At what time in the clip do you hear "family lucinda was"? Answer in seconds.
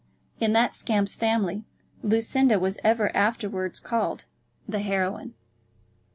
1.13-2.79